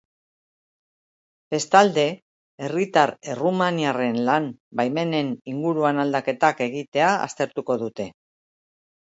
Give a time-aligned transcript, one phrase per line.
[1.55, 2.05] Bestalde,
[2.67, 8.09] herritar errumaniarren lan-baimenen inguruan aldaketak egitea aztertuko dute.